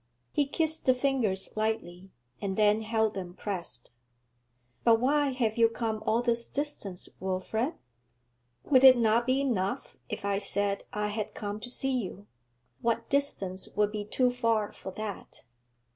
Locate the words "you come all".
5.59-6.23